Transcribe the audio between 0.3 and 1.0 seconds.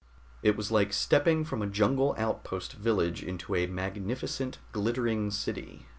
It was like